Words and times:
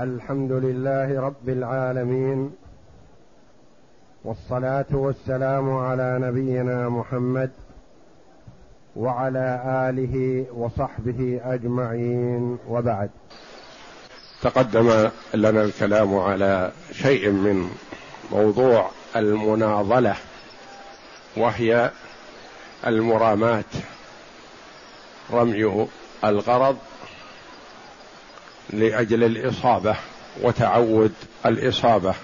الحمد 0.00 0.52
لله 0.52 1.20
رب 1.20 1.48
العالمين 1.48 2.52
والصلاة 4.24 4.86
والسلام 4.92 5.76
على 5.76 6.18
نبينا 6.20 6.88
محمد 6.88 7.50
وعلى 8.96 9.62
آله 9.90 10.46
وصحبه 10.54 11.40
أجمعين 11.44 12.58
وبعد. 12.68 13.10
تقدم 14.42 15.10
لنا 15.34 15.64
الكلام 15.64 16.18
على 16.18 16.72
شيء 16.92 17.30
من 17.30 17.70
موضوع 18.32 18.90
المناضله 19.16 20.16
وهي 21.36 21.90
المرامات 22.86 23.72
رمي 25.32 25.86
الغرض 26.24 26.76
لأجل 28.70 29.24
الإصابة 29.24 29.96
وتعود 30.40 31.12
الإصابة 31.46 32.14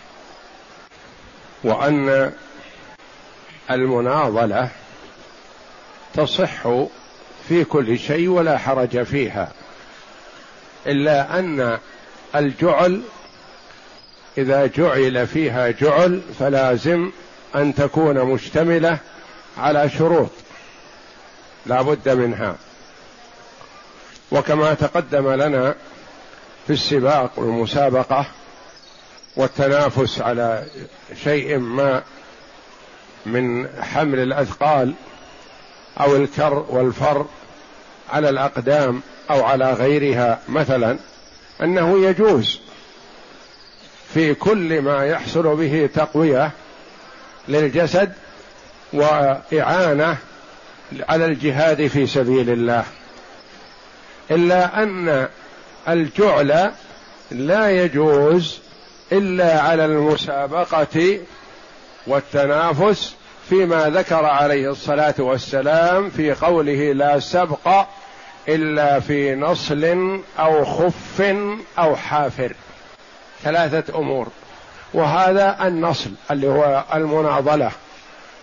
وأن 1.65 2.33
المناضلة 3.71 4.69
تصح 6.15 6.69
في 7.49 7.65
كل 7.65 7.99
شيء 7.99 8.29
ولا 8.29 8.59
حرج 8.59 9.03
فيها 9.03 9.53
إلا 10.87 11.39
أن 11.39 11.79
الجعل 12.35 13.03
إذا 14.39 14.67
جعل 14.67 15.27
فيها 15.27 15.71
جعل 15.71 16.21
فلازم 16.39 17.11
أن 17.55 17.75
تكون 17.75 18.19
مشتملة 18.25 18.99
على 19.59 19.91
شروط 19.91 20.31
لا 21.67 21.83
بد 21.83 22.09
منها. 22.09 22.57
وكما 24.31 24.75
تقدم 24.75 25.31
لنا 25.31 25.75
في 26.69 26.75
السباق 26.75 27.31
والمسابقة 27.37 28.27
والتنافس 29.37 30.21
على 30.21 30.67
شيء 31.25 31.59
ما 31.59 32.03
من 33.27 33.69
حمل 33.83 34.19
الأثقال 34.19 34.95
أو 36.01 36.17
الكر 36.17 36.67
والفر 36.69 37.27
على 38.11 38.29
الأقدام 38.29 39.01
أو 39.31 39.45
على 39.45 39.73
غيرها 39.73 40.41
مثلا 40.49 40.99
أنه 41.63 42.07
يجوز 42.07 42.61
في 44.15 44.35
كل 44.35 44.83
ما 44.83 45.07
يحصل 45.07 45.57
به 45.57 45.89
تقوية 45.95 46.51
للجسد 47.49 48.13
وإعانة 48.93 50.17
على 51.09 51.25
الجهاد 51.25 51.87
في 51.87 52.07
سبيل 52.07 52.51
الله. 52.51 52.85
إلا 54.31 54.83
أن 54.83 55.29
الجعل 55.89 56.73
لا 57.31 57.71
يجوز 57.71 58.59
إلا 59.13 59.61
على 59.61 59.85
المسابقة 59.85 61.21
والتنافس 62.07 63.15
فيما 63.49 63.91
ذكر 63.91 64.25
عليه 64.25 64.71
الصلاة 64.71 65.15
والسلام 65.19 66.11
في 66.11 66.33
قوله 66.33 66.93
لا 66.93 67.21
سبق 67.21 67.87
إلا 68.49 69.01
في 69.01 69.35
نصل 69.35 70.21
أو 70.39 70.65
خف 70.65 71.37
أو 71.79 71.97
حافر. 71.97 72.53
ثلاثة 73.43 73.99
أمور. 73.99 74.29
وهذا 74.95 75.57
النصل 75.67 76.11
اللي 76.31 76.49
هو 76.49 76.85
المناضلة. 76.95 77.71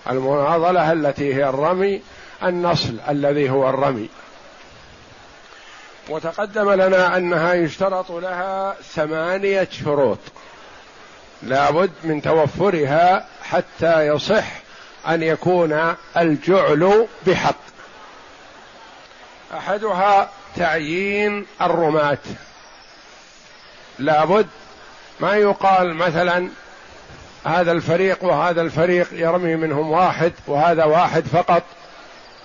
المناضلة 0.09 0.91
التي 0.91 1.35
هي 1.35 1.49
الرمي 1.49 2.01
النصل 2.43 2.97
الذي 3.09 3.49
هو 3.49 3.69
الرمي. 3.69 4.09
وتقدم 6.09 6.71
لنا 6.71 7.17
أنها 7.17 7.53
يشترط 7.53 8.11
لها 8.11 8.75
ثمانية 8.95 9.67
شروط. 9.71 10.19
لابد 11.43 11.91
من 12.03 12.21
توفرها 12.21 13.27
حتى 13.43 14.07
يصح 14.07 14.45
أن 15.07 15.23
يكون 15.23 15.95
الجعل 16.17 17.07
بحق. 17.27 17.55
أحدها 19.57 20.29
تعيين 20.55 21.45
الرماة. 21.61 22.17
لابد 23.99 24.47
ما 25.19 25.35
يقال 25.35 25.93
مثلا 25.93 26.49
هذا 27.45 27.71
الفريق 27.71 28.23
وهذا 28.23 28.61
الفريق 28.61 29.07
يرمي 29.11 29.55
منهم 29.55 29.91
واحد 29.91 30.33
وهذا 30.47 30.83
واحد 30.83 31.23
فقط. 31.23 31.63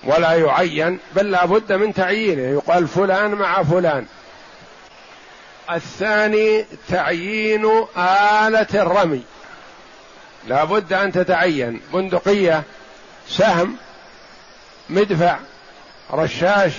ولا 0.03 0.33
يعين 0.33 0.99
بل 1.15 1.31
لا 1.31 1.45
بد 1.45 1.73
من 1.73 1.93
تعيينه. 1.93 2.41
يقال 2.41 2.87
فلان 2.87 3.31
مع 3.31 3.63
فلان. 3.63 4.05
الثاني 5.71 6.65
تعيين 6.89 7.65
آلة 7.97 8.67
الرمي. 8.73 9.23
لا 10.47 10.63
بد 10.63 10.93
أن 10.93 11.11
تتعين. 11.11 11.81
بندقية 11.93 12.63
سهم 13.27 13.77
مدفع 14.89 15.37
رشاش 16.11 16.71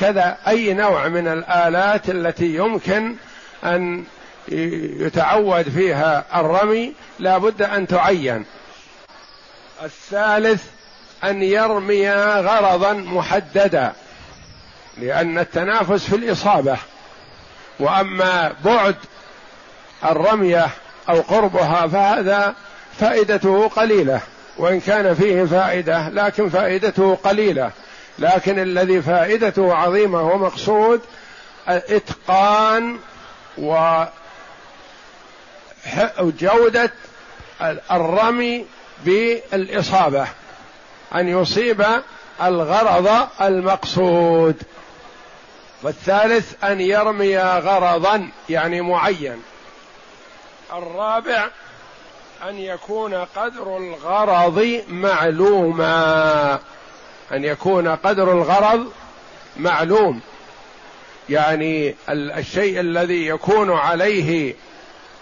كذا 0.00 0.36
أي 0.48 0.74
نوع 0.74 1.08
من 1.08 1.28
الآلات 1.28 2.10
التي 2.10 2.54
يمكن 2.54 3.16
أن 3.64 4.04
يتعود 4.48 5.68
فيها 5.68 6.24
الرمي 6.40 6.94
لا 7.18 7.38
بد 7.38 7.62
أن 7.62 7.86
تعين. 7.86 8.44
الثالث 9.82 10.64
أن 11.24 11.42
يرمي 11.42 12.10
غرضا 12.40 12.92
محددا 12.92 13.92
لأن 14.98 15.38
التنافس 15.38 16.04
في 16.04 16.16
الإصابة. 16.16 16.76
وأما 17.80 18.52
بعد 18.64 18.96
الرمية 20.04 20.68
أو 21.08 21.20
قربها 21.20 21.86
فهذا 21.86 22.54
فائدته 23.00 23.68
قليلة. 23.68 24.20
وإن 24.56 24.80
كان 24.80 25.14
فيه 25.14 25.44
فائدة 25.44 26.08
لكن 26.08 26.48
فائدته 26.48 27.14
قليلة. 27.14 27.70
لكن 28.18 28.58
الذي 28.58 29.02
فائدته 29.02 29.74
عظيمة 29.74 30.22
ومقصود 30.22 31.00
اتقان 31.68 32.98
وجودة 36.18 36.92
الرمي 37.90 38.66
بالإصابة. 39.04 40.26
أن 41.14 41.28
يصيب 41.28 41.84
الغرض 42.42 43.28
المقصود. 43.40 44.62
والثالث 45.82 46.64
أن 46.64 46.80
يرمي 46.80 47.38
غرضا 47.38 48.30
يعني 48.48 48.80
معين. 48.80 49.42
الرابع 50.72 51.48
أن 52.48 52.58
يكون 52.58 53.14
قدر 53.14 53.76
الغرض 53.76 54.82
معلوما. 54.88 56.58
أن 57.32 57.44
يكون 57.44 57.88
قدر 57.88 58.32
الغرض 58.32 58.92
معلوم. 59.56 60.20
يعني 61.28 61.94
الشيء 62.10 62.80
الذي 62.80 63.26
يكون 63.26 63.72
عليه 63.72 64.54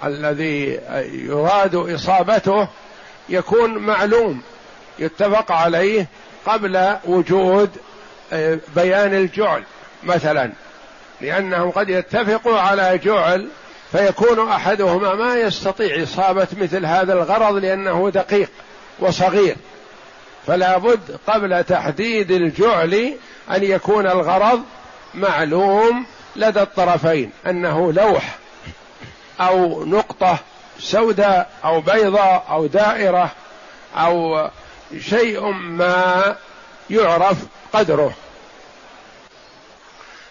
الذي 0.04 0.80
يراد 1.12 1.74
إصابته 1.74 2.68
يكون 3.28 3.78
معلوم. 3.78 4.42
يتفق 4.99 5.53
عليه 5.53 6.07
قبل 6.47 6.97
وجود 7.05 7.71
آه، 8.33 8.59
بيان 8.77 9.15
الجعل 9.15 9.62
مثلا. 10.03 10.53
لأنهم 11.21 11.71
قد 11.71 11.89
يتفقوا 11.89 12.59
على 12.59 12.99
جعل 12.99 13.49
فيكون 13.93 14.49
أحدهما 14.49 15.15
ما 15.15 15.34
يستطيع 15.34 16.03
إصابة 16.03 16.47
مثل 16.61 16.87
هذا 16.87 17.12
الغرض 17.12 17.55
لأنه 17.55 18.11
دقيق 18.11 18.51
وصغير. 18.99 19.57
فلا 20.47 20.79
بد 20.79 21.19
قبل 21.27 21.65
تحديد 21.65 22.31
الجعل 22.31 23.15
أن 23.51 23.63
يكون 23.63 24.07
الغرض 24.07 24.63
معلوم 25.15 26.07
لدى 26.37 26.63
الطرفين. 26.63 27.31
أنه 27.47 27.93
لوح 27.93 28.37
أو 29.41 29.84
نقطة 29.84 30.39
سوداء 30.78 31.51
أو 31.65 31.81
بيضاء 31.81 32.47
أو 32.51 32.66
دائرة 32.66 33.31
أو 33.97 34.49
شيء 34.98 35.50
ما 35.50 36.36
يعرف 36.91 37.36
قدره. 37.72 38.12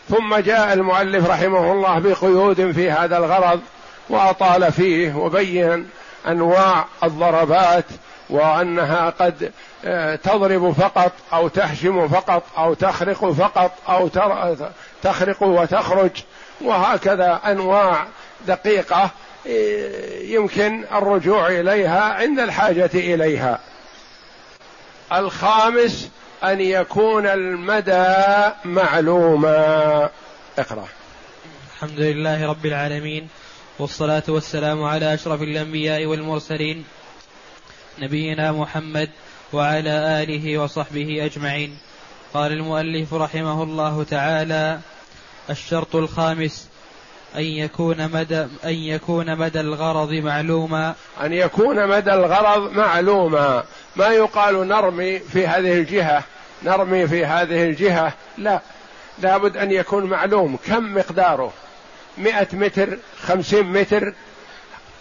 ثم 0.10 0.36
جاء 0.36 0.74
المؤلف 0.74 1.30
رحمه 1.30 1.72
الله 1.72 2.00
بقيود 2.00 2.72
في 2.72 2.92
هذا 2.92 3.18
الغرض 3.18 3.62
وأطال 4.10 4.72
فيه 4.72 5.16
وبين 5.16 5.90
أنواع 6.28 6.86
الضربات 7.04 7.86
وأنها 8.30 9.10
قد 9.10 9.52
آه، 9.86 10.16
تضرب 10.16 10.72
فقط 10.72 11.12
أو 11.34 11.48
تهشم 11.48 12.08
فقط 12.08 12.44
أو 12.58 12.74
تخرق 12.74 13.32
فقط 13.32 13.72
أو 13.90 14.10
تخرق 15.04 15.44
وتخرج 15.44 16.12
وهكذا 16.62 17.40
أنواع 17.46 18.06
دقيقة 18.48 19.10
آه، 19.48 20.20
يمكن 20.22 20.84
الرجوع 20.92 21.48
إليها 21.48 22.02
عند 22.14 22.40
الحاجة 22.40 22.90
إليها. 22.94 23.60
الخامس 25.14 26.10
أن 26.44 26.62
يكون 26.62 27.28
المدى 27.28 28.54
معلوما. 28.66 30.10
اقرأ. 30.60 30.88
الحمد 31.76 32.00
لله 32.00 32.46
رب 32.50 32.66
العالمين 32.66 33.28
والصلاة 33.80 34.24
والسلام 34.28 34.84
على 34.84 35.14
أشرف 35.14 35.42
الأنبياء 35.42 36.06
والمرسلين 36.06 36.86
نبينا 38.00 38.52
محمد 38.52 39.10
وعلى 39.54 40.24
آله 40.24 40.58
وصحبه 40.58 41.26
أجمعين. 41.26 41.78
قال 42.34 42.52
المؤلف 42.52 43.14
رحمه 43.14 43.64
الله 43.64 44.04
تعالى 44.04 44.80
الشرط 45.50 45.96
الخامس 45.96 46.70
أن 47.38 47.44
يكون 47.44 48.12
مدى 48.12 48.42
أن 48.66 48.74
يكون 48.74 49.36
مدى 49.36 49.60
الغرض 49.60 50.12
معلوما. 50.12 50.94
أن 51.22 51.34
يكون 51.34 51.88
مدى 51.88 52.14
الغرض 52.14 52.72
معلوما. 52.72 53.64
ما 53.96 54.08
يقال 54.08 54.68
نرمي 54.68 55.20
في 55.20 55.48
هذه 55.48 55.74
الجهة. 55.74 56.24
نرمي 56.64 57.08
في 57.08 57.26
هذه 57.26 57.64
الجهة. 57.64 58.14
لا. 58.38 58.60
لابد 59.20 59.58
أن 59.58 59.72
يكون 59.72 60.04
معلوم. 60.04 60.58
كم 60.68 60.96
مقداره؟ 60.98 61.54
مئة 62.18 62.48
متر 62.54 62.98
خمسين 63.22 63.66
متر 63.66 64.14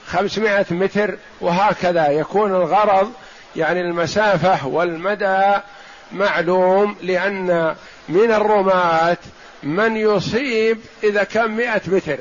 خمسمائة 0.07 0.67
متر 0.71 1.17
وهكذا. 1.41 2.09
يكون 2.09 2.51
الغرض 2.51 3.13
يعني 3.57 3.81
المسافة 3.81 4.67
والمدى 4.67 5.61
معلوم 6.13 6.97
لأن 7.03 7.75
من 8.09 8.33
الرماة 8.33 9.17
من 9.65 9.97
يصيب 9.97 10.79
إذا 11.05 11.25
كان 11.25 11.51
مئة 11.51 11.83
متر. 11.87 12.19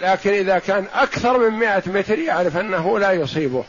لكن 0.00 0.30
إذا 0.30 0.58
كان 0.58 0.86
أكثر 0.94 1.38
من 1.38 1.58
مئة 1.58 1.82
متر 1.86 2.18
يعرف 2.18 2.56
أنه 2.56 2.98
لا 2.98 3.12
يصيبه 3.12 3.64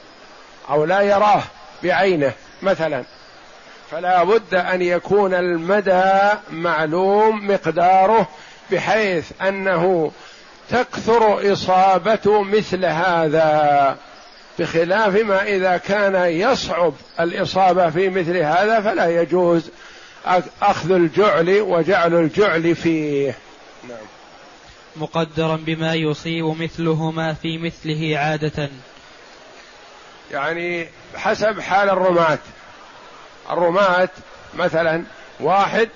أو 0.69 0.85
لا 0.85 1.01
يراه 1.01 1.43
بعينه 1.83 2.31
مثلا. 2.61 3.03
فلا 3.91 4.23
بد 4.23 4.55
أن 4.55 4.81
يكون 4.81 5.33
المدى 5.33 6.13
معلوم 6.51 7.47
مقداره 7.47 8.27
بحيث 8.71 9.31
أنه 9.41 10.11
تكثر 10.69 11.53
إصابة 11.53 12.43
مثل 12.43 12.85
هذا 12.85 13.97
بخلاف 14.59 15.15
ما 15.15 15.43
إذا 15.43 15.77
كان 15.77 16.15
يصعب 16.31 16.93
الإصابة 17.19 17.89
في 17.89 18.09
مثل 18.09 18.37
هذا 18.37 18.81
فلا 18.81 19.21
يجوز 19.21 19.71
أخذ 20.61 20.91
الجعل 20.91 21.61
وجعل 21.61 22.13
الجعل 22.13 22.75
فيه. 22.75 23.35
نعم. 23.89 23.97
مقدرا 24.95 25.55
بما 25.55 25.93
يصيب 25.93 26.45
مثلهما 26.45 27.33
في 27.33 27.57
مثله 27.57 28.17
عادة. 28.17 28.69
يعني 30.31 30.87
حسب 31.15 31.59
حال 31.59 31.89
الرماة. 31.89 32.39
الرماة 33.49 34.09
مثلا 34.55 35.03
واحد 35.39 35.89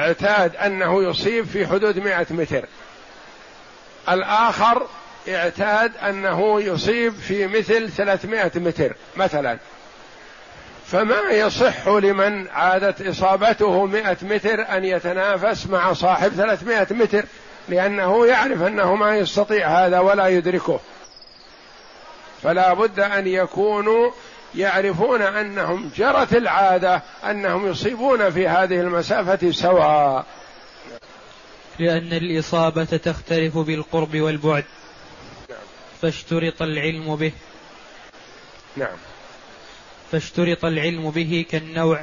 اعتاد 0.00 0.56
أنه 0.56 1.02
يصيب 1.02 1.46
في 1.46 1.66
حدود 1.66 1.98
مئة 1.98 2.26
متر. 2.30 2.64
الآخر 4.08 4.86
اعتاد 5.28 5.96
أنه 5.96 6.62
يصيب 6.62 7.14
في 7.14 7.46
مثل 7.46 7.90
ثلاثمائة 7.90 8.50
متر 8.54 8.96
مثلا. 9.16 9.58
فما 10.92 11.30
يصح 11.30 11.88
لمن 11.88 12.48
عادت 12.48 13.06
إصابته 13.06 13.86
مئة 13.86 14.16
متر 14.22 14.76
أن 14.76 14.84
يتنافس 14.84 15.66
مع 15.66 15.92
صاحب 15.92 16.30
ثلاثمائة 16.32 16.86
متر 16.90 17.24
لأنه 17.68 18.26
يعرف 18.26 18.62
أنه 18.62 18.94
ما 18.94 19.16
يستطيع 19.16 19.86
هذا 19.86 19.98
ولا 19.98 20.28
يدركه. 20.28 20.80
فلا 22.42 22.74
بد 22.74 23.00
أن 23.00 23.26
يكونوا 23.26 24.10
يعرفون 24.54 25.22
أنهم 25.22 25.90
جرت 25.96 26.32
العادة 26.32 27.02
أنهم 27.24 27.70
يصيبون 27.70 28.30
في 28.30 28.48
هذه 28.48 28.80
المسافة 28.80 29.50
سواء. 29.50 30.26
لأن 31.78 32.12
الإصابة 32.12 32.84
تختلف 32.84 33.58
بالقرب 33.58 34.20
والبعد 34.20 34.64
فاشترط 36.02 36.62
العلم 36.62 37.16
به. 37.16 37.32
نعم. 38.76 39.11
فاشترط 40.12 40.64
العلم 40.64 41.10
به 41.10 41.46
كالنوع. 41.50 42.00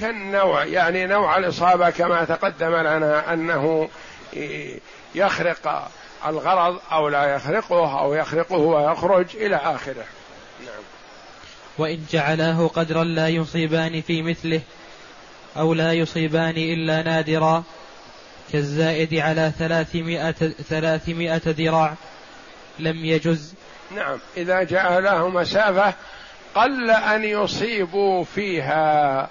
كالنوع 0.00 0.64
يعني 0.64 1.06
نوع 1.06 1.36
الإصابة 1.36 1.90
كما 1.90 2.24
تقدم 2.24 2.76
لنا 2.76 3.32
أنه 3.32 3.88
يخرق 5.14 5.90
الغرض 6.26 6.80
أو 6.92 7.08
لا 7.08 7.34
يخرقه 7.34 8.00
أو 8.00 8.14
يخرقه 8.14 8.56
ويخرج 8.56 9.26
إلى 9.34 9.56
آخره. 9.56 10.04
نعم. 10.60 10.82
وإن 11.78 12.04
جعلاه 12.10 12.66
قدرا 12.66 13.04
لا 13.04 13.28
يصيبان 13.28 14.00
في 14.00 14.22
مثله 14.22 14.60
أو 15.56 15.74
لا 15.74 15.92
يصيبان 15.92 16.56
إلا 16.56 17.02
نادرا 17.02 17.62
كالزائد 18.52 19.14
على 19.14 19.52
ثلاثمائة, 19.58 20.32
ثلاثمائة 20.68 21.42
ذراع 21.46 21.94
لم 22.78 23.04
يجز. 23.04 23.54
نعم 23.96 24.18
إذا 24.36 24.62
جعله 24.62 25.28
مسافة 25.28 25.94
قل 26.54 26.90
أن 26.90 27.24
يصيبوا 27.24 28.24
فيها 28.24 29.28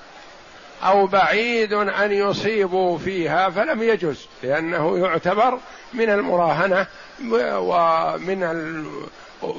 أو 0.83 1.07
بعيد 1.07 1.73
أن 1.73 2.11
يصيبوا 2.11 2.97
فيها 2.97 3.49
فلم 3.49 3.83
يجز 3.83 4.27
لأنه 4.43 4.97
يعتبر 4.97 5.59
من 5.93 6.09
المراهنة 6.09 6.87
ومن 7.31 8.43
ال... 8.43 8.85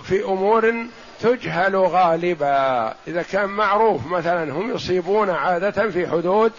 في 0.03 0.25
أمور 0.25 0.87
تجهل 1.21 1.77
غالبا. 1.77 2.95
إذا 3.09 3.23
كان 3.23 3.49
معروف 3.49 4.07
مثلا 4.07 4.53
هم 4.53 4.75
يصيبون 4.75 5.31
عادة 5.31 5.91
في 5.91 6.09
حدود 6.09 6.53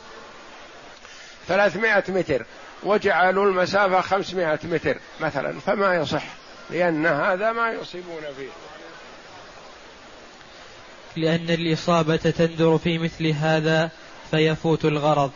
300 1.47 2.03
متر 2.07 2.45
وجعلوا 2.83 3.45
المسافة 3.45 4.01
500 4.01 4.59
متر 4.63 4.97
مثلا 5.21 5.59
فما 5.59 5.95
يصح 5.95 6.23
لأن 6.69 7.05
هذا 7.05 7.51
ما 7.51 7.71
يصيبون 7.71 8.21
فيه. 8.37 8.49
لأن 11.17 11.49
الإصابة 11.49 12.15
تندر 12.15 12.77
في 12.77 12.97
مثل 12.97 13.27
هذا 13.27 13.89
فيفوت 14.31 14.85
الغرض. 14.85 15.31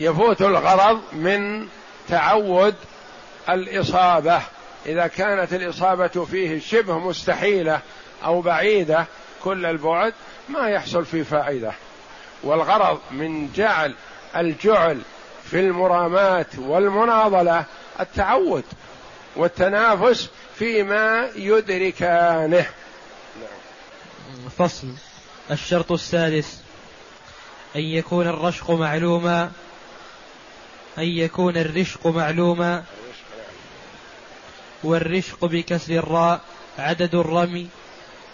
يفوت 0.00 0.42
الغرض 0.42 1.00
من 1.12 1.66
تعود 2.08 2.74
الإصابة. 3.48 4.40
إذا 4.86 5.06
كانت 5.06 5.52
الإصابة 5.52 6.24
فيه 6.24 6.60
شبه 6.60 6.98
مستحيلة 6.98 7.80
أو 8.24 8.40
بعيدة 8.40 9.06
كل 9.42 9.66
البعد 9.66 10.12
ما 10.48 10.68
يحصل 10.68 11.04
فيه 11.04 11.22
فائدة. 11.22 11.72
والغرض 12.42 13.00
من 13.10 13.52
جعل 13.52 13.94
الجعل 14.36 15.00
في 15.50 15.60
المرامات 15.60 16.46
والمناضلة 16.58 17.64
التعود 18.00 18.64
والتنافس 19.36 20.28
فيما 20.54 21.28
يدركانه. 21.36 22.66
فصل. 24.58 24.88
الشرط 25.50 25.92
السادس. 25.92 26.60
أن 27.76 27.80
يكون 27.80 28.26
الرشق 28.26 28.70
معلوما. 28.70 29.50
أن 30.98 31.04
يكون 31.04 31.56
الرشق 31.56 32.06
معلوما. 32.06 32.84
والرشق 34.84 35.44
بكسر 35.44 35.92
الراء 35.94 36.40
عدد 36.78 37.14
الرمي 37.14 37.68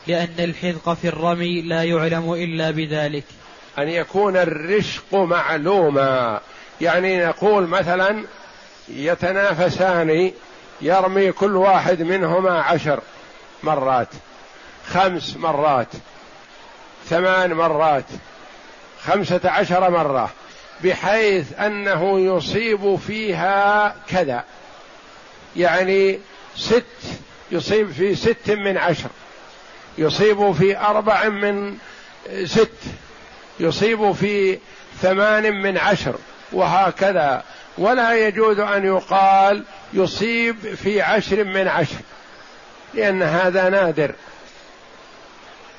لأن 0.07 0.35
الحذق 0.39 0.95
في 0.95 1.09
الرمي 1.09 1.63
لا 1.63 1.83
يعلم 1.83 2.33
إلا 2.33 2.71
بذلك. 2.71 3.25
أن 3.79 3.89
يكون 3.89 4.37
الرشق 4.37 5.15
معلوما. 5.15 6.41
يعني 6.81 7.25
نقول 7.25 7.67
مثلا 7.67 8.25
يتنافسان 8.89 10.33
يرمي 10.81 11.33
كل 11.33 11.57
واحد 11.57 12.03
منهما 12.03 12.63
عشر 12.63 13.01
مرات. 13.63 14.09
خمس 14.93 15.37
مرات 15.37 15.89
ثمان 17.09 17.53
مرات 17.53 18.05
خمسة 19.05 19.41
عشر 19.45 19.91
مرة 19.91 20.31
بحيث 20.85 21.61
أنه 21.61 22.21
يصيب 22.21 22.97
فيها 22.97 23.95
كذا. 24.09 24.45
يعني 25.57 26.19
ست 26.57 26.85
يصيب 27.51 27.93
في 27.93 28.15
ست 28.15 28.51
من 28.51 28.79
عشر 28.79 29.09
يصيب 29.99 30.53
في 30.53 30.79
أربع 30.79 31.29
من 31.29 31.77
ست 32.45 32.79
يصيب 33.61 34.13
في 34.13 34.59
ثمان 35.03 35.63
من 35.63 35.79
عشر 35.79 36.15
وهكذا. 36.53 37.43
ولا 37.79 38.27
يجوز 38.27 38.59
أن 38.59 38.85
يقال 38.85 39.65
يصيب 39.93 40.75
في 40.75 41.03
عشر 41.03 41.45
من 41.45 41.69
عشر 41.69 41.97
لأن 42.95 43.23
هذا 43.23 43.69
نادر. 43.69 44.15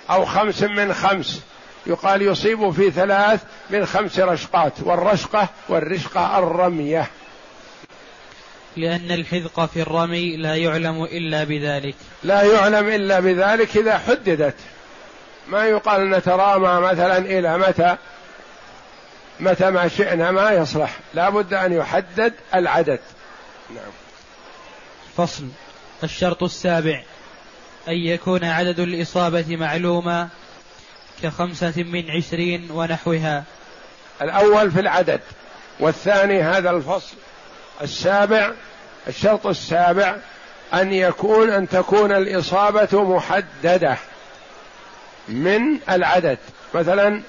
أو 0.09 0.25
خمس 0.25 0.63
من 0.63 0.93
خمس. 0.93 1.41
يقال 1.87 2.21
يصيب 2.21 2.71
في 2.71 2.91
ثلاث 2.91 3.43
من 3.69 3.85
خمس 3.85 4.19
رشقات 4.19 4.73
والرشقة 4.79 5.49
والرشقة 5.69 6.39
الرمية. 6.39 7.09
لأن 8.77 9.11
الحذق 9.11 9.65
في 9.65 9.81
الرمي 9.81 10.37
لا 10.37 10.55
يعلم 10.55 11.03
إلا 11.03 11.43
بذلك. 11.43 11.95
لا 12.23 12.41
يعلم 12.41 12.87
إلا 12.87 13.19
بذلك 13.19 13.77
إذا 13.77 13.97
حددت. 13.97 14.55
ما 15.47 15.65
يقال 15.65 16.09
نترامى 16.09 16.87
مثلا 16.87 17.17
إلى 17.17 17.57
متى 17.57 17.97
متى 19.39 19.71
ما 19.71 19.87
شئنا 19.87 20.31
ما 20.31 20.51
يصلح. 20.51 20.99
لا 21.13 21.29
بد 21.29 21.53
أن 21.53 21.73
يحدد 21.73 22.33
العدد. 22.55 22.99
نعم. 23.69 23.91
فصل. 25.17 25.47
الشرط 26.03 26.43
السابع. 26.43 27.03
أن 27.88 27.93
يكون 27.93 28.43
عدد 28.43 28.79
الإصابة 28.79 29.57
معلوما 29.57 30.27
كخمسة 31.24 31.74
من 31.77 32.12
عشرين 32.12 32.72
ونحوها. 32.72 33.43
الأول 34.22 34.72
في 34.72 34.79
العدد 34.79 35.22
والثاني 35.79 36.43
هذا 36.43 36.69
الفصل 36.69 37.15
السابع 37.81 38.51
الشرط 39.07 39.48
السابع 39.48 40.15
أن 40.74 40.93
يكون 40.93 41.50
أن 41.50 41.69
تكون 41.69 42.12
الإصابة 42.12 43.03
محددة 43.03 43.98
من 45.27 45.79
العدد. 45.89 46.38
مثلا 46.74 47.22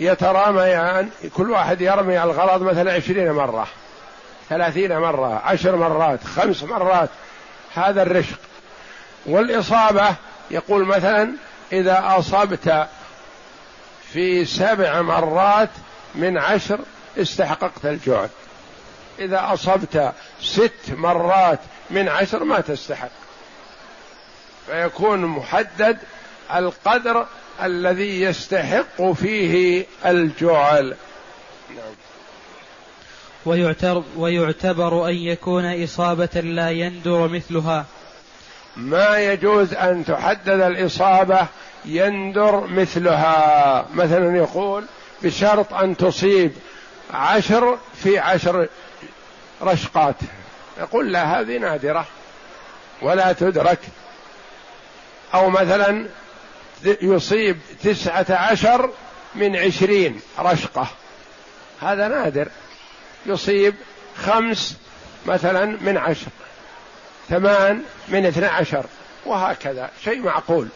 يتراميان 0.00 1.10
كل 1.34 1.50
واحد 1.50 1.80
يرمي 1.80 2.22
الغرض 2.22 2.62
مثلا 2.62 2.92
عشرين 2.92 3.32
مرة 3.32 3.66
ثلاثين 4.48 4.98
مرة 4.98 5.42
عشر 5.44 5.76
مرات 5.76 6.24
خمس 6.24 6.62
مرات 6.62 7.10
هذا 7.74 8.02
الرشق. 8.02 8.38
والإصابة 9.26 10.14
يقول 10.50 10.84
مثلا 10.84 11.32
إذا 11.72 12.02
أصبت 12.18 12.86
في 14.12 14.44
سبع 14.44 15.02
مرات 15.02 15.70
من 16.14 16.38
عشر 16.38 16.80
استحققت 17.18 17.86
الجوع. 17.86 18.28
إذا 19.18 19.52
أصبت 19.52 20.12
ست 20.42 20.90
مرات 20.96 21.58
من 21.90 22.08
عشر 22.08 22.44
ما 22.44 22.60
تستحق. 22.60 23.10
فيكون 24.66 25.26
محدد 25.26 25.98
القدر 26.54 27.26
الذي 27.62 28.22
يستحق 28.22 29.12
فيه 29.12 29.86
الجعل 30.06 30.96
نعم. 31.70 31.94
ويعتبر, 33.44 34.02
ويعتبر 34.16 35.08
أن 35.08 35.14
يكون 35.14 35.84
إصابة 35.84 36.40
لا 36.40 36.70
يندر 36.70 37.28
مثلها. 37.28 37.86
ما 38.76 39.18
يجوز 39.18 39.74
أن 39.74 40.04
تحدد 40.04 40.60
الإصابة 40.60 41.46
يندر 41.84 42.66
مثلها. 42.66 43.86
مثلا 43.94 44.36
يقول 44.36 44.84
بشرط 45.22 45.74
أن 45.74 45.96
تصيب 45.96 46.52
عشر 47.14 47.78
في 48.02 48.18
عشر 48.18 48.68
رشقات. 49.62 50.16
يقول 50.78 51.12
لا 51.12 51.40
هذه 51.40 51.58
نادرة 51.58 52.06
ولا 53.02 53.32
تدرك. 53.32 53.78
أو 55.34 55.50
مثلا 55.50 56.06
يصيب 56.84 57.58
تسعة 57.84 58.26
عشر 58.30 58.90
من 59.34 59.56
عشرين 59.56 60.20
رشقة. 60.38 60.86
هذا 61.80 62.08
نادر. 62.08 62.48
يصيب 63.26 63.74
خمس 64.16 64.76
مثلا 65.26 65.64
من 65.80 65.96
عشر. 65.96 66.26
ثمان 67.28 67.82
من 68.08 68.26
اثنى 68.26 68.46
عشر 68.46 68.86
وهكذا. 69.26 69.90
شيء 70.04 70.20
معقول. 70.20 70.68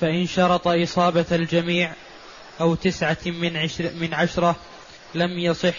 فإن 0.00 0.26
شرط 0.26 0.68
إصابة 0.68 1.24
الجميع 1.32 1.92
أو 2.60 2.74
تسعة 2.74 3.16
من, 3.26 3.56
عشر 3.56 3.90
من 4.00 4.14
عشرة 4.14 4.56
لم 5.14 5.38
يصح 5.38 5.74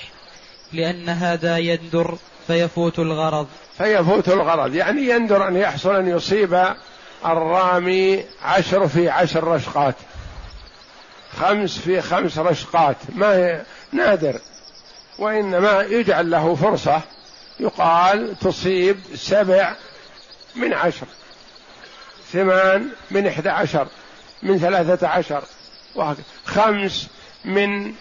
لأن 0.74 1.10
هذا 1.10 1.58
يندر 1.58 2.18
فيفوت 2.48 3.00
الغرض. 3.00 3.48
فيفوت 3.78 4.30
الغرض. 4.30 4.76
يعني 4.76 5.02
يندر 5.02 5.48
أن 5.48 5.56
يحصل 5.58 5.96
أن 5.96 6.08
يصيب 6.08 6.66
الرامي 7.26 8.24
عشر 8.44 8.88
في 8.88 9.10
عشر 9.10 9.44
رشقات. 9.44 9.96
خمس 11.38 11.78
في 11.78 12.02
خمس 12.02 12.38
رشقات. 12.38 12.98
ما 13.16 13.64
نادر. 13.92 14.40
وإنما 15.20 15.82
يجعل 15.82 16.32
له 16.32 16.56
فرصة. 16.56 17.02
يقال 17.60 18.40
تصيب 18.40 19.00
سبع 19.16 19.76
من 20.56 20.74
عشر. 20.74 21.06
ثمان 22.32 22.90
من 23.12 23.28
إحدى 23.28 23.50
عشر 23.50 23.88
من 24.44 24.60
ثلاثة 24.60 25.08
عشر 25.08 25.44
خمس 26.46 27.08
من 27.46 27.94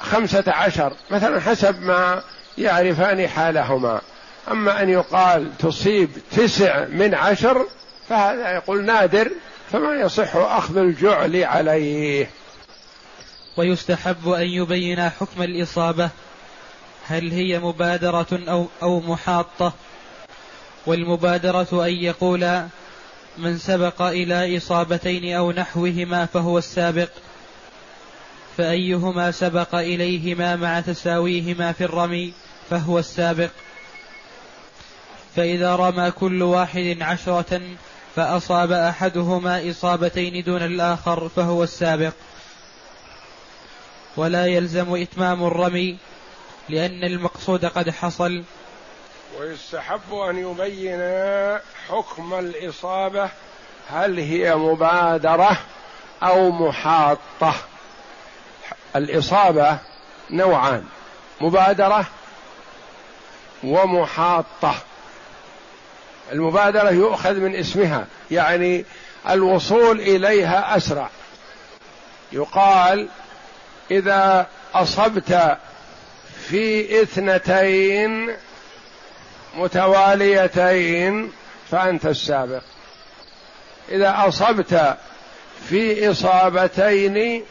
خمسة 0.00 0.44
عشر 0.46 0.92
مثلا 1.10 1.40
حسب 1.40 1.82
ما 1.82 2.22
يعرفان 2.58 3.28
حالهما. 3.28 4.00
أما 4.50 4.82
أن 4.82 4.88
يقال 4.88 5.58
تصيب 5.58 6.10
تسع 6.36 6.84
من 6.84 7.14
عشر 7.14 7.66
فهذا 8.08 8.50
يقول 8.50 8.84
نادر 8.84 9.30
فما 9.72 9.94
يصح 9.94 10.36
أخذ 10.36 10.76
الجعل 10.76 11.44
عليه. 11.44 12.30
ويستحب 13.56 14.28
أن 14.28 14.46
يبين 14.46 15.10
حكم 15.10 15.42
الإصابة 15.42 16.10
هل 17.08 17.32
هي 17.32 17.58
مبادرة 17.58 18.26
أو, 18.32 18.66
أو 18.82 19.00
محاطة؟ 19.00 19.72
والمبادرة 20.86 21.86
أن 21.86 21.92
يقول 21.92 22.62
من 23.38 23.58
سبق 23.58 24.02
إلى 24.02 24.56
إصابتين 24.56 25.34
أو 25.34 25.52
نحوهما 25.52 26.26
فهو 26.26 26.58
السابق. 26.58 27.08
فأيهما 28.56 29.30
سبق 29.30 29.74
إليهما 29.74 30.56
مع 30.56 30.80
تساويهما 30.80 31.72
في 31.72 31.84
الرمي 31.84 32.32
فهو 32.70 32.98
السابق. 32.98 33.50
فإذا 35.36 35.76
رمى 35.76 36.10
كل 36.10 36.42
واحد 36.42 36.96
عشرة 37.00 37.60
فأصاب 38.16 38.72
أحدهما 38.72 39.70
إصابتين 39.70 40.44
دون 40.44 40.62
الآخر 40.62 41.28
فهو 41.28 41.62
السابق. 41.62 42.12
ولا 44.16 44.46
يلزم 44.46 44.94
إتمام 44.94 45.44
الرمي 45.44 45.96
لأن 46.68 47.04
المقصود 47.04 47.64
قد 47.64 47.90
حصل. 47.90 48.42
ويستحب 49.40 50.14
أن 50.14 50.38
يبين 50.38 51.00
حكم 51.88 52.34
الإصابة 52.34 53.30
هل 53.90 54.18
هي 54.18 54.54
مبادرة 54.54 55.58
أو 56.22 56.50
محاطة. 56.50 57.54
الإصابة 58.96 59.78
نوعان 60.30 60.84
مبادرة 61.40 62.06
ومحاطة. 63.64 64.74
المبادرة 66.32 66.90
يؤخذ 66.90 67.34
من 67.34 67.56
اسمها 67.56 68.06
يعني 68.30 68.84
الوصول 69.30 70.00
إليها 70.00 70.76
أسرع. 70.76 71.10
يقال 72.32 73.08
إذا 73.90 74.46
أصبت 74.74 75.58
في 76.50 77.02
اثنتين 77.02 78.30
متواليتين 79.54 81.32
فأنت 81.70 82.06
السابق. 82.06 82.62
إذا 83.88 84.14
أصبت 84.28 84.96
في 85.68 86.10
إصابتين 86.10 87.44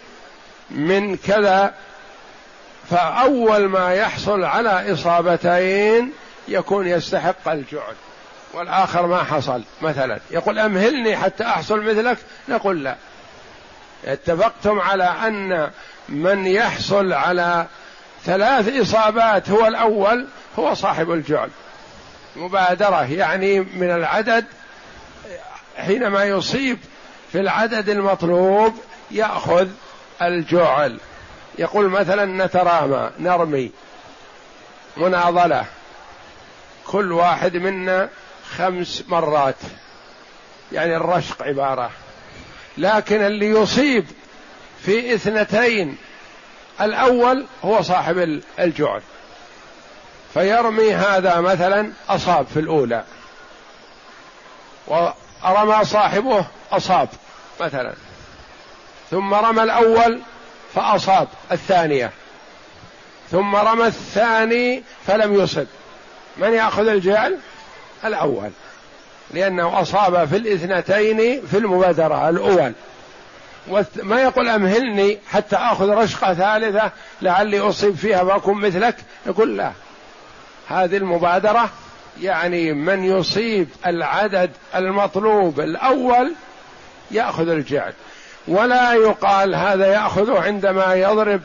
من 0.70 1.18
كذا 1.18 1.74
فأول 2.90 3.66
ما 3.66 3.94
يحصل 3.94 4.44
على 4.44 4.94
إصابتين 4.94 6.14
يكون 6.48 6.88
يستحق 6.88 7.50
الجعل 7.50 7.96
والآخر 8.54 9.08
ما 9.08 9.24
حصل. 9.24 9.64
مثلا 9.82 10.20
يقول 10.32 10.60
أمهلني 10.60 11.18
حتى 11.18 11.44
أحصل 11.44 11.82
مثلك 11.82 12.18
نقول 12.50 12.84
لا. 12.84 12.96
اتفقتم 14.06 14.80
على 14.80 15.04
أن 15.04 15.70
من 16.10 16.48
يحصل 16.48 17.14
على 17.14 17.66
ثلاث 18.28 18.82
إصابات 18.82 19.50
هو 19.50 19.68
الأول 19.68 20.28
هو 20.60 20.74
صاحب 20.74 21.12
الجعل. 21.12 21.50
مبادرة 22.36 23.12
يعني 23.12 23.60
من 23.60 23.92
العدد 23.92 24.46
حينما 25.78 26.24
يصيب 26.24 26.78
في 27.32 27.40
العدد 27.40 27.90
المطلوب 27.90 28.76
يأخذ 29.12 29.68
الجعل. 30.22 31.00
يقول 31.60 31.90
مثلا 31.90 32.46
نترامى 32.46 33.12
نرمي 33.20 33.72
مناضلة. 34.98 35.66
كل 36.88 37.12
واحد 37.12 37.58
منا 37.58 38.10
خمس 38.58 39.04
مرات. 39.08 39.56
يعني 40.72 40.96
الرشق 40.96 41.44
عبارة. 41.44 41.92
لكن 42.78 43.22
اللي 43.22 43.50
يصيب 43.50 44.06
في 44.82 45.14
اثنتين 45.14 45.98
الأول 46.82 47.46
هو 47.66 47.82
صاحب 47.82 48.42
الجعل 48.60 49.02
فيرمي 50.34 50.94
هذا 50.94 51.40
مثلا 51.40 51.92
أصاب 52.10 52.46
في 52.54 52.60
الأولى. 52.60 53.04
ورمى 54.88 55.86
صاحبه 55.86 56.46
أصاب 56.72 57.10
مثلا. 57.62 57.94
ثم 59.12 59.34
رمى 59.34 59.64
الأول 59.64 60.22
فأصاب 60.76 61.28
الثانية. 61.52 62.12
ثم 63.32 63.56
رمى 63.56 63.88
الثاني 63.88 64.84
فلم 65.08 65.34
يصب. 65.34 65.66
من 66.38 66.54
يأخذ 66.54 66.88
الجعل؟ 66.88 67.38
الأول. 68.06 68.50
لأنه 69.32 69.82
أصاب 69.82 70.28
في 70.28 70.38
الاثنتين 70.38 71.48
في 71.48 71.58
المبادرة 71.58 72.30
الأول. 72.30 72.74
ما 74.04 74.22
يقول 74.22 74.48
أمهلني 74.48 75.18
حتى 75.32 75.56
أخذ 75.56 75.90
رشقة 75.90 76.34
ثالثة 76.34 76.92
لعلي 77.22 77.60
أصيب 77.60 77.96
فيها 77.96 78.22
وأكون 78.22 78.62
مثلك؟ 78.62 78.96
يقول 79.26 79.58
لا. 79.58 79.72
هذه 80.68 80.98
المبادرة 80.98 81.70
يعني 82.22 82.74
من 82.74 83.04
يصيب 83.04 83.70
العدد 83.86 84.52
المطلوب 84.76 85.60
الأول 85.60 86.34
يأخذ 87.12 87.50
الجعل. 87.50 87.94
ولا 88.48 88.94
يقال 88.94 89.56
هذا 89.56 89.94
يأخذه 89.94 90.40
عندما 90.40 90.94
يضرب 90.94 91.42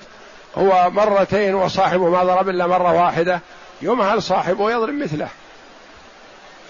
هو 0.56 0.90
مرتين 0.90 1.54
وصاحبه 1.54 2.08
ما 2.10 2.24
ضرب 2.24 2.48
إلا 2.48 2.66
مرة 2.66 2.92
واحدة. 2.92 3.40
يمهل 3.82 4.22
صاحبه 4.22 4.70
يضرب 4.70 4.94
مثله. 4.94 5.28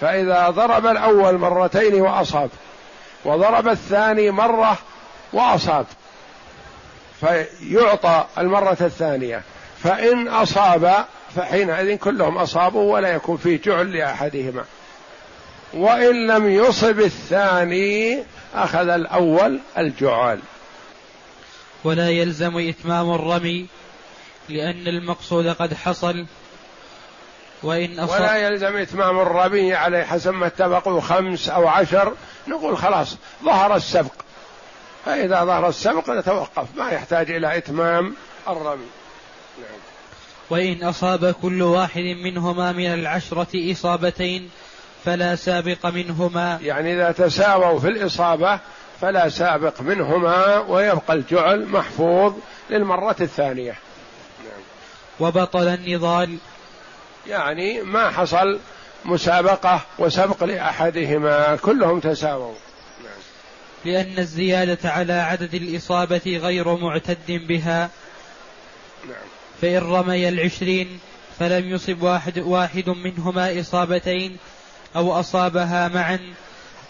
فإذا 0.01 0.49
ضرب 0.49 0.85
الأول 0.85 1.37
مرتين 1.37 2.01
وأصاب 2.01 2.49
وضرب 3.25 3.67
الثاني 3.67 4.31
مرة 4.31 4.77
وأصاب. 5.33 5.85
فيعطى 7.19 8.25
المرة 8.37 8.77
الثانية. 8.81 9.41
فإن 9.83 10.27
أصاب 10.27 11.05
فحينئذ 11.35 11.95
كلهم 11.95 12.37
أصابوا 12.37 12.93
ولا 12.93 13.09
يكون 13.09 13.37
فيه 13.37 13.61
جعل 13.65 13.97
لأحدهما. 13.97 14.63
وإن 15.73 16.27
لم 16.27 16.49
يصب 16.49 16.99
الثاني 16.99 18.23
أخذ 18.55 18.89
الأول 18.89 19.59
الجعال 19.77 20.39
ولا 21.83 22.09
يلزم 22.09 22.57
إتمام 22.57 23.13
الرمي 23.13 23.67
لأن 24.49 24.87
المقصود 24.87 25.47
قد 25.47 25.73
حصل. 25.73 26.25
وإن 27.63 27.99
أصاب 27.99 28.21
ولا 28.21 28.35
يلزم 28.35 28.77
إتمام 28.77 29.19
الرمي 29.19 29.73
عليه 29.73 30.03
حسب 30.03 30.33
ما 30.33 30.47
اتفقوا 30.47 31.01
خمس 31.01 31.49
أو 31.49 31.67
عشر. 31.67 32.13
نقول 32.47 32.77
خلاص 32.77 33.17
ظهر 33.43 33.75
السبق. 33.75 34.11
فإذا 35.05 35.43
ظهر 35.45 35.69
السبق 35.69 36.09
نتوقف 36.09 36.67
ما 36.77 36.89
يحتاج 36.89 37.31
إلى 37.31 37.57
إتمام 37.57 38.15
الرمي 38.47 38.85
نعم. 39.57 39.79
وإن 40.49 40.83
أصاب 40.83 41.35
كل 41.41 41.61
واحد 41.61 42.03
منهما 42.23 42.71
من 42.71 42.93
العشرة 42.93 43.71
إصابتين 43.71 44.49
فلا 45.05 45.35
سابق 45.35 45.85
منهما 45.85 46.59
يعني 46.61 46.93
إذا 46.93 47.11
تساووا 47.11 47.79
في 47.79 47.87
الإصابة 47.87 48.59
فلا 49.01 49.29
سابق 49.29 49.81
منهما 49.81 50.59
ويبقى 50.59 51.13
الجعل 51.13 51.65
محفوظ 51.65 52.33
للمرة 52.69 53.15
الثانية 53.21 53.75
نعم. 54.43 54.61
وبطل 55.19 55.67
النضال 55.67 56.37
يعني 57.27 57.81
ما 57.81 58.09
حصل 58.09 58.59
مسابقة 59.05 59.81
وسبق 59.99 60.43
لأحدهما 60.43 61.55
كلهم 61.55 61.99
تساووا. 61.99 62.55
لأن 63.85 64.17
الزيادة 64.17 64.89
على 64.89 65.13
عدد 65.13 65.53
الإصابة 65.53 66.39
غير 66.43 66.75
معتد 66.75 67.17
بها. 67.47 67.89
نعم. 69.07 69.27
فإن 69.61 69.77
رمي 69.77 70.29
العشرين 70.29 70.99
فلم 71.39 71.65
يصب 71.65 72.01
واحد, 72.01 72.39
واحد 72.39 72.89
منهما 72.89 73.59
إصابتين 73.59 74.37
أو 74.95 75.19
أصابها 75.19 75.87
معا 75.87 76.19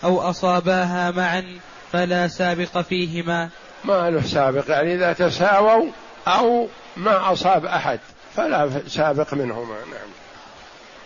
أو 0.04 0.22
أصاباها 0.22 1.12
معا 1.12 1.60
فلا 1.92 2.28
سابق 2.28 2.82
فيهما. 2.82 3.50
ما 3.84 4.10
له 4.10 4.22
سابق 4.22 4.70
يعني 4.70 4.96
إذا 4.96 5.14
تساووا 5.14 5.92
أو 6.28 6.68
ما 6.98 7.34
أصاب 7.34 7.66
أحد 7.66 8.00
فلا 8.36 8.82
سابق 8.88 9.34
منهما 9.34 9.76
نعم. 9.76 10.10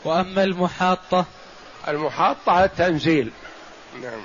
وأما 0.06 0.44
المحاطة 0.44 1.26
المحاطة 1.88 2.64
التنزيل 2.64 3.32
نعم. 4.02 4.22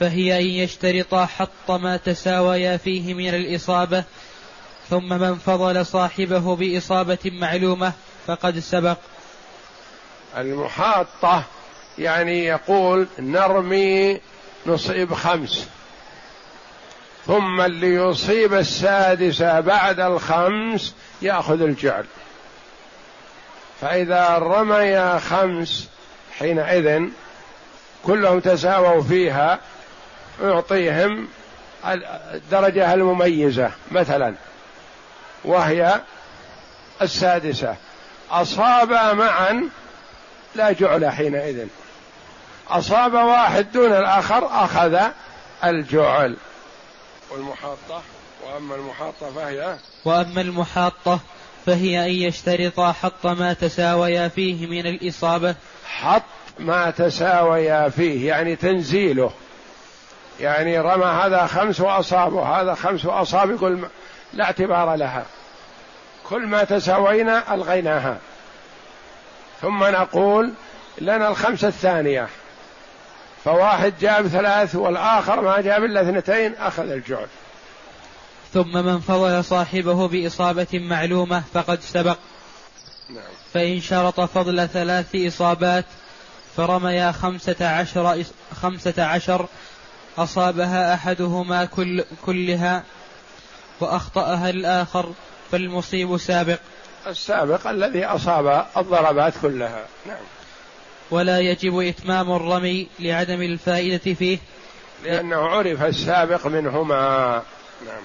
فهي 0.00 0.38
أن 0.40 0.46
يشترطا 0.46 1.26
حط 1.26 1.70
ما 1.70 1.96
تساويا 1.96 2.76
فيه 2.76 3.14
من 3.14 3.34
الإصابة 3.34 4.04
ثم 4.90 5.08
من 5.08 5.34
فضل 5.34 5.86
صاحبه 5.86 6.56
بإصابة 6.56 7.18
معلومة 7.24 7.92
فقد 8.26 8.58
سبق. 8.58 8.96
المحاطة 10.36 11.44
يعني 11.98 12.44
يقول 12.44 13.06
نرمي 13.18 14.20
نصيب 14.66 15.14
خمس 15.14 15.66
ثم 17.26 17.60
اللي 17.60 17.94
يصيب 17.94 18.54
السادسة 18.54 19.60
بعد 19.60 20.00
الخمس 20.00 20.94
يأخذ 21.22 21.62
الجعل. 21.62 22.04
فإذا 23.80 24.38
رمي 24.38 25.20
خمس 25.20 25.88
حينئذ 26.38 27.02
كلهم 28.04 28.40
تساووا 28.40 29.02
فيها 29.02 29.60
أعطيهم 30.42 31.28
الدرجة 32.34 32.94
المميزة 32.94 33.70
مثلا 33.90 34.34
وهي 35.44 36.00
السادسة. 37.02 37.76
أصابا 38.30 39.12
معا 39.12 39.68
لا 40.54 40.72
جعل 40.72 41.10
حينئذ. 41.10 41.66
أصاب 42.68 43.14
واحد 43.14 43.72
دون 43.72 43.92
الآخر 43.92 44.46
أخذ 44.64 44.98
الجعل. 45.64 46.36
والمحاطة 47.30 48.02
وأما 48.46 48.74
المحاطة 48.74 49.30
فهي؟ 49.34 49.76
وأما 50.04 50.40
المحاطة 50.40 51.20
فهي 51.66 52.06
أن 52.06 52.10
يشترطا 52.10 52.92
حط 52.92 53.26
ما 53.26 53.52
تساويا 53.52 54.28
فيه 54.28 54.66
من 54.66 54.86
الإصابة. 54.86 55.54
حط 55.86 56.22
ما 56.58 56.90
تساويا 56.90 57.88
فيه 57.88 58.28
يعني 58.28 58.56
تنزيله. 58.56 59.32
يعني 60.40 60.78
رمى 60.78 61.04
هذا 61.04 61.46
خمس 61.46 61.80
وأصابه 61.80 62.60
هذا 62.60 62.74
خمس 62.74 63.04
وأصاب 63.04 63.50
يقول 63.50 63.88
لا 64.32 64.44
اعتبار 64.44 64.94
لها. 64.94 65.24
كل 66.28 66.46
ما 66.46 66.64
تساوينا 66.64 67.54
ألغيناها. 67.54 68.18
ثم 69.60 69.84
نقول 69.84 70.52
لنا 70.98 71.28
الخمسة 71.28 71.68
الثانية. 71.68 72.28
فواحد 73.44 73.94
جاب 74.00 74.26
ثلاث 74.26 74.74
والآخر 74.74 75.40
ما 75.40 75.60
جاب 75.60 75.84
إلا 75.84 76.00
اثنتين 76.00 76.54
أخذ 76.54 76.90
الجعل. 76.90 77.26
ثم 78.54 78.84
من 78.84 79.00
فضل 79.00 79.44
صاحبه 79.44 80.08
بإصابة 80.08 80.66
معلومة 80.72 81.42
فقد 81.54 81.80
سبق. 81.80 82.18
نعم. 83.10 83.22
فإن 83.54 83.80
شرط 83.80 84.20
فضل 84.20 84.68
ثلاث 84.68 85.14
إصابات 85.14 85.84
فرميا 86.56 87.12
خمسة 87.12 87.68
عشر, 87.68 88.24
خمسة 88.62 89.04
عشر 89.04 89.46
أصابها 90.22 90.94
أحدهما 90.94 91.64
كل 91.64 92.04
كلها 92.26 92.84
وأخطأها 93.80 94.50
الآخر 94.50 95.12
فالمصيب 95.52 96.16
سابق. 96.16 96.58
السابق 97.06 97.66
الذي 97.66 98.04
أصاب 98.04 98.66
الضربات 98.76 99.34
كلها. 99.42 99.84
نعم. 100.06 100.16
ولا 101.10 101.38
يجب 101.38 101.78
إتمام 101.78 102.32
الرمي 102.32 102.88
لعدم 103.00 103.42
الفائدة 103.42 104.14
فيه. 104.14 104.38
لأنه 105.04 105.36
عرف 105.36 105.82
السابق 105.82 106.46
منهما. 106.46 107.42
نعم. 107.86 108.02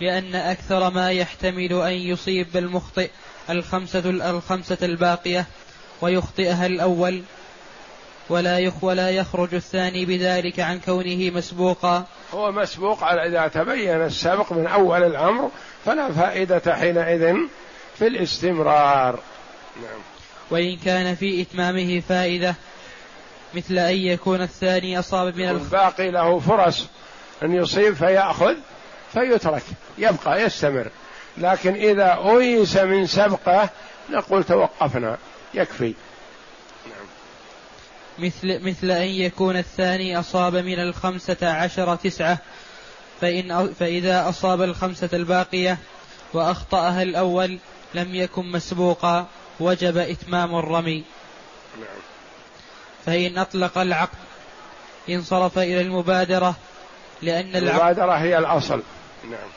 لأن 0.00 0.34
أكثر 0.34 0.90
ما 0.90 1.10
يحتمل 1.12 1.72
أن 1.72 1.92
يصيب 1.92 2.56
المخطئ 2.56 3.10
الخمسة 3.50 4.10
الخمسة 4.10 4.78
الباقية 4.82 5.46
ويخطئها 6.00 6.66
الأول. 6.66 7.22
ولا 8.28 8.58
يخ 8.58 8.84
ولا 8.84 9.10
يخرج 9.10 9.54
الثاني 9.54 10.04
بذلك 10.04 10.60
عن 10.60 10.80
كونه 10.80 11.30
مسبوقا. 11.30 12.04
هو 12.34 12.52
مسبوق 12.52 13.04
على 13.04 13.26
إذا 13.26 13.48
تبين 13.48 14.02
السبق 14.02 14.52
من 14.52 14.66
أول 14.66 15.02
الأمر 15.02 15.50
فلا 15.84 16.12
فائدة 16.12 16.74
حينئذ 16.74 17.36
في 17.98 18.06
الاستمرار. 18.06 19.18
نعم. 19.76 20.00
وإن 20.50 20.76
كان 20.76 21.14
في 21.14 21.42
إتمامه 21.42 22.00
فائدة 22.00 22.54
مثل 23.54 23.78
أن 23.78 23.96
يكون 23.96 24.42
الثاني 24.42 24.98
أصاب 24.98 25.36
من 25.36 25.48
الباقي 25.48 26.10
له 26.10 26.38
فرص 26.38 26.86
أن 27.42 27.54
يصيب 27.54 27.94
فيأخذ 27.94 28.54
فيترك 29.12 29.62
يبقى 29.98 30.42
يستمر. 30.42 30.86
لكن 31.38 31.74
إذا 31.74 32.18
أيس 32.26 32.76
من 32.76 33.06
سبقه 33.06 33.68
نقول 34.10 34.44
توقفنا 34.44 35.18
يكفي. 35.54 35.94
مثل 38.18 38.64
مثل 38.64 38.90
أن 38.90 39.08
يكون 39.08 39.56
الثاني 39.56 40.18
أصاب 40.18 40.56
من 40.56 40.78
الخمسة 40.78 41.36
عشر 41.42 41.96
تسعة 41.96 42.38
فإن 43.20 43.74
فإذا 43.80 44.28
أصاب 44.28 44.62
الخمسة 44.62 45.08
الباقية 45.12 45.78
وأخطأها 46.32 47.02
الأول 47.02 47.58
لم 47.94 48.14
يكن 48.14 48.52
مسبوقا 48.52 49.26
وجب 49.60 49.96
إتمام 49.96 50.54
الرمي. 50.54 51.04
فإن 53.06 53.38
أطلق 53.38 53.78
العقد 53.78 54.18
انصرف 55.10 55.58
إلى 55.58 55.80
المبادرة 55.80 56.56
لأن 57.22 57.56
العقد 57.56 57.80
المبادرة 57.80 58.12
هي 58.12 58.38
الأصل 58.38 58.82
نعم 59.30 59.48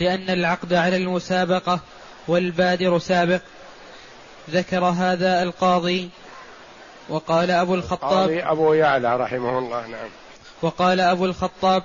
لأن 0.00 0.30
العقد 0.30 0.74
على 0.74 0.96
المسابقة 0.96 1.80
والبادر 2.28 2.98
سابق 2.98 3.40
ذكر 4.50 4.84
هذا 4.84 5.42
القاضي 5.42 6.10
وقال 7.08 7.50
أبو 7.50 7.74
الخطاب 7.74 8.30
أبو 8.30 8.72
يعلى 8.72 9.16
رحمه 9.16 9.58
الله 9.58 9.86
نعم. 9.86 10.08
وقال 10.62 11.00
أبو 11.00 11.24
الخطاب 11.24 11.82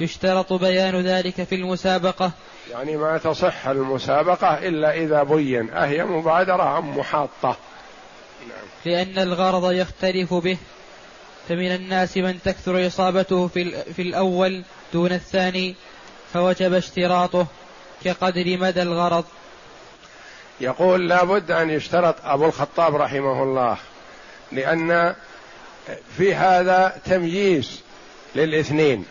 يشترط 0.00 0.52
بيان 0.52 1.00
ذلك 1.00 1.42
في 1.42 1.54
المسابقة. 1.54 2.30
يعني 2.70 2.96
ما 2.96 3.18
تصح 3.18 3.66
المسابقة 3.66 4.58
إلا 4.58 4.94
إذا 4.94 5.22
بين 5.22 5.70
أهي 5.70 6.04
مبادرة 6.04 6.78
أم 6.78 6.98
محاطة؟ 6.98 7.56
نعم. 8.48 8.66
لأن 8.84 9.18
الغرض 9.18 9.72
يختلف 9.72 10.34
به 10.34 10.58
فمن 11.48 11.74
الناس 11.74 12.16
من 12.16 12.42
تكثر 12.44 12.86
إصابته 12.86 13.48
في, 13.48 13.92
في 13.92 14.02
الأول 14.02 14.64
دون 14.92 15.12
الثاني 15.12 15.74
فوجب 16.32 16.74
اشتراطه 16.74 17.46
كقدر 18.04 18.58
مدى 18.58 18.82
الغرض. 18.82 19.24
يقول 20.60 21.08
لا 21.08 21.24
بد 21.24 21.50
أن 21.50 21.70
يشترط 21.70 22.16
أبو 22.24 22.44
الخطاب 22.44 22.96
رحمه 22.96 23.42
الله. 23.42 23.76
لأن 24.52 25.14
في 26.16 26.34
هذا 26.34 26.92
تمييز 27.04 27.80
للاثنين. 28.34 29.04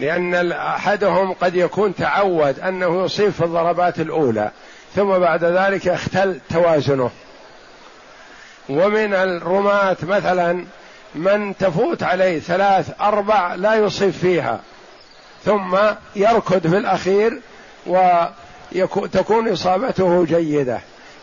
لأن 0.00 0.52
أحدهم 0.52 1.32
قد 1.32 1.56
يكون 1.56 1.94
تعود 1.94 2.60
أنه 2.60 3.04
يصيب 3.04 3.30
في 3.30 3.44
الضربات 3.44 4.00
الأولى 4.00 4.50
ثم 4.94 5.18
بعد 5.18 5.44
ذلك 5.44 5.86
يختل 5.86 6.40
توازنه. 6.50 7.10
ومن 8.68 9.14
الرماة 9.14 9.96
مثلا 10.02 10.64
من 11.14 11.56
تفوت 11.56 12.02
عليه 12.02 12.40
ثلاث 12.40 12.90
أربع 13.00 13.54
لا 13.54 13.74
يصيب 13.74 14.10
فيها 14.10 14.60
ثم 15.44 15.76
يركض 16.16 16.66
في 16.66 16.78
الأخير 16.78 17.40
وتكون 17.86 19.48
إصابته 19.48 20.24
جيدة. 20.24 20.80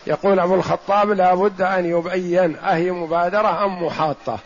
يقول 0.08 0.40
أبو 0.40 0.54
الخطاب 0.54 1.10
لا 1.10 1.34
بد 1.34 1.62
أن 1.62 1.84
يبين 1.84 2.56
أهي 2.56 2.90
مبادرة 2.90 3.64
أم 3.64 3.82
محاطة. 3.82 4.38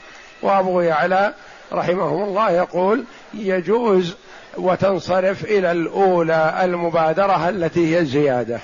وأبو 0.43 0.81
يعلى 0.81 1.35
رحمه 1.73 2.25
الله 2.25 2.51
يقول 2.51 3.05
يجوز 3.35 4.15
وتنصرف 4.57 5.45
إلى 5.45 5.73
الأولى 5.73 6.61
المبادرة 6.65 7.49
التي 7.49 7.95
هي 7.95 7.99
الزيادة. 7.99 8.61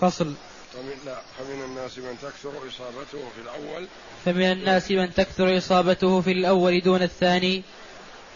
فصل. 0.00 0.24
فمن, 0.72 0.92
لا 1.06 1.16
فمن 1.38 1.64
الناس 1.64 1.98
من 1.98 2.16
تكثر 2.22 2.50
إصابته 2.68 3.28
في 3.34 3.40
الأول. 3.42 3.86
فمن 4.24 4.52
الناس 4.52 4.90
من 4.90 5.14
تكثر 5.14 5.58
إصابته 5.58 6.20
في 6.20 6.32
الأول 6.32 6.80
دون 6.80 7.02
الثاني 7.02 7.62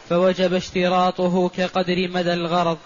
فوجب 0.08 0.54
اشتراطه 0.54 1.48
كقدر 1.48 2.08
مدى 2.08 2.32
الغرض. 2.32 2.78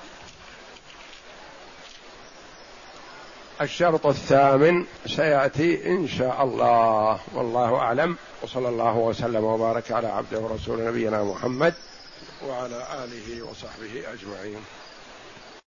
الشرط 3.62 4.06
الثامن 4.06 4.84
سيأتي 5.06 5.86
إن 5.86 6.08
شاء 6.08 6.44
الله. 6.44 7.20
والله 7.34 7.76
أعلم. 7.76 8.16
وصلى 8.42 8.68
الله 8.68 8.96
وسلم 8.96 9.44
وبارك 9.44 9.92
على 9.92 10.08
عبده 10.08 10.38
ورسول 10.38 10.84
نبينا 10.84 11.24
محمد 11.24 11.74
وعلى 12.46 12.86
آله 13.04 13.42
وصحبه 13.42 14.02
أجمعين. 14.12 14.81